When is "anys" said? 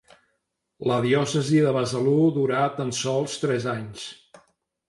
3.79-4.09